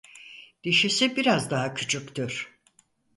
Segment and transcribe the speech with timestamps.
[0.63, 2.49] Dişisi biraz daha küçüktür.